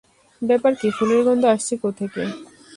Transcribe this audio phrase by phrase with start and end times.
[0.41, 2.23] ব্যাপার কী ফুলের গন্ধ আসছে কোথেকে?